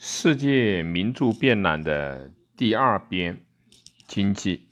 [0.00, 3.44] 世界名著编览的第二编，
[4.06, 4.68] 经济。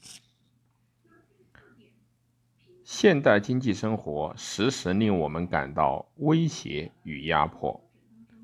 [2.84, 7.90] 现代经济生活时时令我们感到威胁与压迫，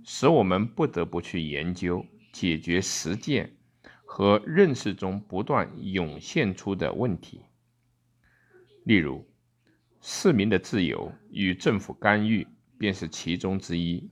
[0.02, 3.54] 使我们不得不去研究、解决实践
[4.04, 7.42] 和认识中不断涌现出的问题。
[8.82, 9.24] 例如，
[10.00, 12.44] 市民的自由与政府干预
[12.76, 14.10] 便是其中之一。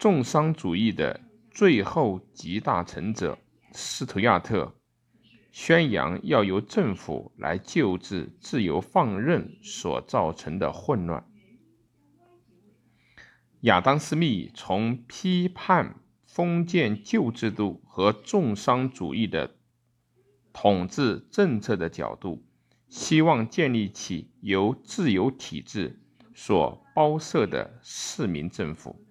[0.00, 3.36] 重商主义的最后集大成者
[3.72, 4.74] 斯图亚特
[5.52, 11.22] 宣扬要由政府来救治自由放任所造成的混乱。
[13.60, 15.96] 亚当·斯密从批判
[16.26, 19.54] 封建旧制度和重商主义的
[20.54, 22.42] 统治政策的角度，
[22.88, 26.00] 希望建立起由自由体制
[26.34, 29.04] 所包摄的市民政府。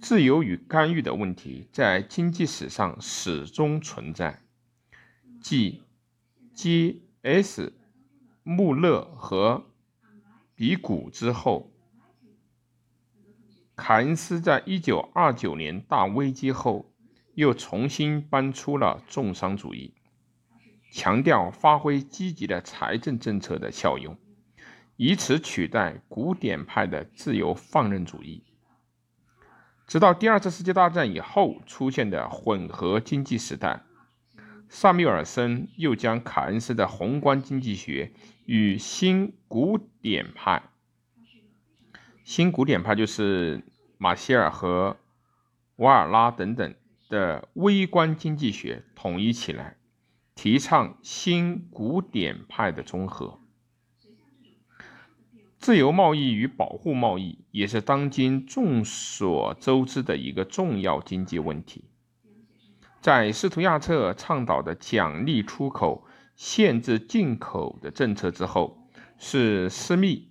[0.00, 4.42] 自由与干预的问题在经济史上始终存在。
[5.40, 5.82] 继
[6.54, 7.72] J.S.
[8.42, 9.66] 穆勒和
[10.54, 11.70] 比古之后，
[13.76, 16.92] 凯恩斯在一九二九年大危机后
[17.34, 19.94] 又重新搬出了重商主义，
[20.90, 24.16] 强调发挥积极的财政政策的效用，
[24.96, 28.44] 以此取代古典派的自由放任主义。
[29.88, 33.80] 直到第二次世界大战以后出现的混合经济时代，
[34.68, 38.12] 萨缪尔森又将凯恩斯的宏观经济学
[38.44, 40.62] 与新古典派
[42.22, 43.64] （新古典派就是
[43.96, 44.98] 马歇尔和
[45.76, 46.74] 瓦尔拉等等
[47.08, 49.78] 的微观经济学）统一起来，
[50.34, 53.40] 提倡新古典派的综合。
[55.68, 61.84] 自由贸易与保护贸易也是当今众所周知的一个重要经济问题。
[63.02, 68.88] 在斯图亚特倡导的奖励出口、限制进口的政策之后，
[69.18, 70.28] 是斯密、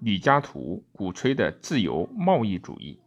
[0.00, 2.98] 李嘉图鼓吹的自由贸易主义。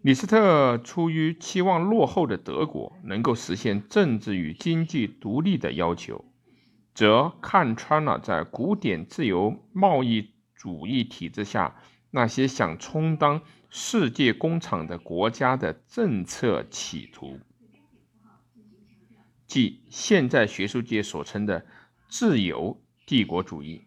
[0.00, 6.24] 李斯特出于期望落后的德国能够实现政治与经济独立的要求。
[7.00, 11.76] 则看穿了在古典自由贸易主义体制下
[12.10, 13.40] 那些想充当
[13.70, 17.40] 世界工厂的国家的政策企图，
[19.46, 21.64] 即现在学术界所称的
[22.06, 23.80] 自由帝国主义，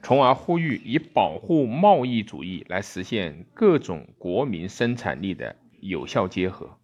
[0.00, 6.78] 从而呼吁以保护贸易主义来实现各种国民生产力的有效结合。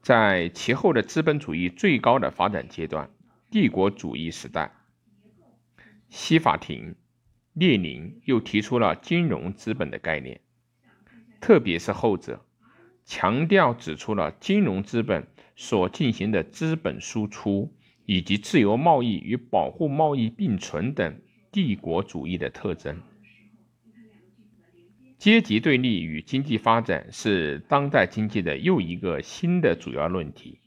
[0.00, 3.10] 在其后的资本主义最高的发展阶段。
[3.54, 4.72] 帝国主义时代，
[6.08, 6.96] 西法庭，
[7.52, 10.40] 列宁又提出了金融资本的概念，
[11.40, 12.44] 特别是后者，
[13.04, 17.72] 强调指出了金融资本所进行的资本输出
[18.06, 21.20] 以及自由贸易与保护贸易并存等
[21.52, 23.00] 帝国主义的特征。
[25.16, 30.58] 阶级对立与经济发展是当代经济的又一个新的主要论题。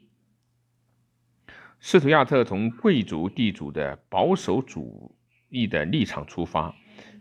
[1.80, 5.16] 斯图亚特从贵族地主的保守主
[5.50, 6.76] 义的立场出发，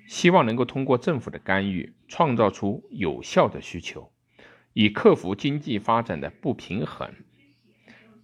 [0.08, 4.10] 希望能够通过政府的干预，创造出有效的需求，
[4.72, 7.12] 以克服经济发展的不平衡。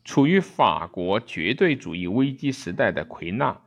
[0.04, 3.60] 处于法国绝对主义危机时代的奎纳，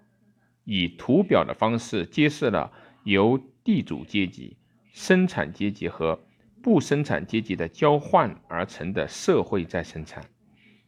[0.65, 4.57] 以图表的方式揭示了由地主阶级、
[4.91, 6.19] 生产阶级和
[6.61, 10.25] 不生产阶级的交换而成的社会再生产。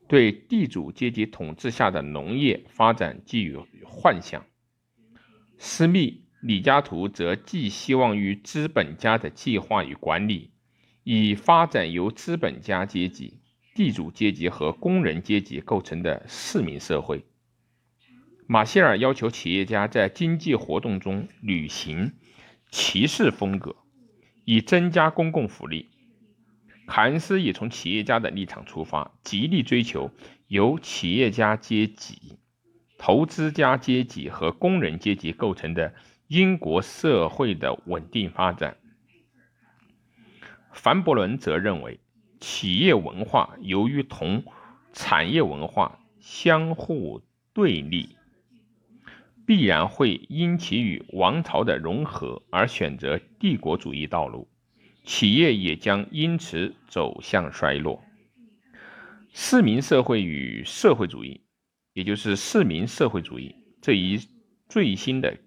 [0.07, 4.45] 对地主阶级统治下的农业发展寄予幻想，
[5.57, 10.51] 斯密、李嘉图则寄希望于资本家的计划与管理，
[11.03, 13.41] 以发展由资本家阶级、
[13.75, 17.25] 地主阶级和工人阶级构成的市民社会。
[18.47, 22.13] 马歇尔要求企业家在经济活动中履行
[22.71, 23.75] 骑士风格，
[24.45, 25.89] 以增加公共福利。
[26.87, 30.09] 凯恩斯也从企业家的立场出发，极力追求
[30.47, 32.39] 由企业家阶级、
[32.97, 35.93] 投资家阶级和工人阶级构成的
[36.27, 38.77] 英国社会的稳定发展。
[40.71, 41.99] 凡伯伦则认为，
[42.39, 44.43] 企业文化由于同
[44.93, 47.21] 产业文化相互
[47.53, 48.15] 对立，
[49.45, 54.47] 必然会因其与王朝的融合而选择帝国主义道路。
[55.07, 58.03] 企业也将因此走向衰落。
[59.31, 61.39] 市民社会与社会主义，
[61.93, 64.19] 也就是市民社会主义这一
[64.67, 65.37] 最新的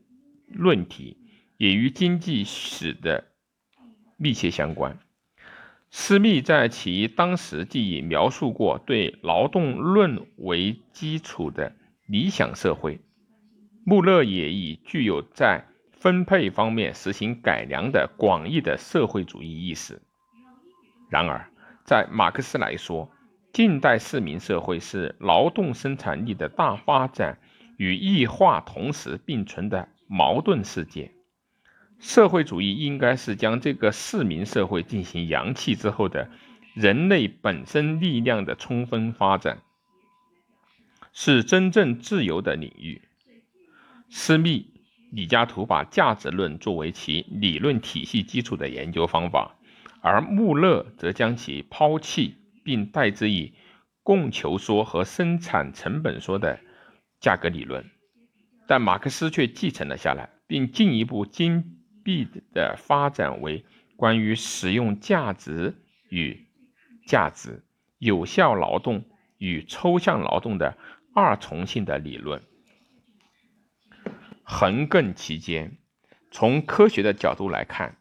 [0.46, 1.18] 论题，
[1.58, 3.26] 也与经济史的
[4.16, 4.98] 密切相关。
[5.90, 11.76] 斯密在其当时记忆描述过对劳动论为基础的
[12.06, 12.98] 理想社会，
[13.84, 15.66] 穆勒也以具有在
[16.00, 20.00] 分配方面实行改良的广义的社会主义意识。
[21.10, 21.50] 然而，
[21.84, 23.12] 在马克思来说，
[23.52, 27.38] 近代市民社会是劳动生产力的大发展
[27.76, 31.12] 与异化同时并存的矛盾世界。
[31.98, 36.30] 社会主义应该是将这个市民社会进行扬弃之后的
[36.74, 39.60] 人类本身力量的充分发展，
[41.12, 43.02] 是真正自由的领域。
[44.08, 44.79] 私密、
[45.10, 49.56] 李嘉图把价值论作为其理论体系基础的研究方法，
[50.00, 52.36] 而穆勒则将其抛弃。
[52.62, 53.54] 并代之以
[54.02, 56.60] 供求说和生产成本说的
[57.18, 57.90] 价格理论，
[58.68, 63.64] 但马克思却继承了下来，并进一步精辟的发展为
[63.96, 65.74] 关于使用价值
[66.10, 66.46] 与
[67.06, 67.64] 价值、
[67.98, 69.04] 有效劳动
[69.38, 70.76] 与抽象劳动的
[71.14, 72.42] 二重性的理论。
[74.50, 75.78] 横亘其间，
[76.30, 77.96] 从科学的角度来看，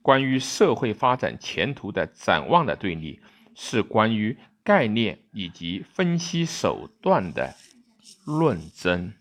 [0.00, 3.20] 关于社会发展前途的展望的对立。
[3.54, 7.54] 是关于概念以及分析手段的
[8.24, 9.12] 论争。